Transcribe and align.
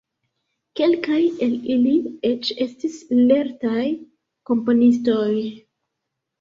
Kelkaj 0.79 1.19
el 1.47 1.53
ili 1.75 1.93
eĉ 2.31 2.51
estis 2.67 2.97
lertaj 3.21 3.87
komponistoj. 4.53 5.33